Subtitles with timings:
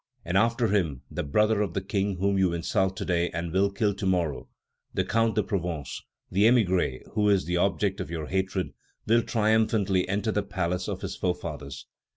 [0.25, 3.69] And after him, the brother of the King whom you insult to day and will
[3.69, 4.49] kill to morrow,
[4.95, 8.73] the Count de Provence, that émigré who is the object of your hatred,
[9.05, 11.85] will triumphantly enter the palace of his forefathers.